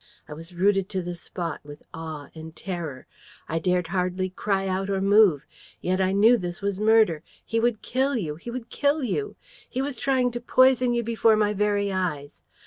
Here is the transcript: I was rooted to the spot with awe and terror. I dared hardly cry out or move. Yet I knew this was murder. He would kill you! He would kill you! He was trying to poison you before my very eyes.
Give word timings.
I 0.27 0.33
was 0.33 0.55
rooted 0.55 0.89
to 0.89 1.03
the 1.03 1.13
spot 1.13 1.59
with 1.63 1.83
awe 1.93 2.29
and 2.33 2.55
terror. 2.55 3.05
I 3.47 3.59
dared 3.59 3.89
hardly 3.89 4.31
cry 4.31 4.65
out 4.67 4.89
or 4.89 4.99
move. 4.99 5.45
Yet 5.79 6.01
I 6.01 6.11
knew 6.11 6.39
this 6.39 6.59
was 6.59 6.79
murder. 6.79 7.21
He 7.45 7.59
would 7.59 7.83
kill 7.83 8.15
you! 8.17 8.33
He 8.37 8.49
would 8.49 8.71
kill 8.71 9.03
you! 9.03 9.35
He 9.69 9.79
was 9.79 9.97
trying 9.97 10.31
to 10.31 10.41
poison 10.41 10.95
you 10.95 11.03
before 11.03 11.35
my 11.35 11.53
very 11.53 11.91
eyes. 11.93 12.41